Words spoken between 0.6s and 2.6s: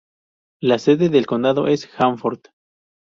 La sede del condado es Hanford.